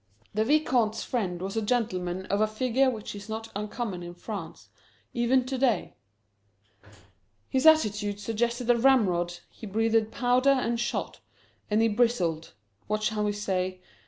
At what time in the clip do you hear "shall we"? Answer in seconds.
13.03-13.31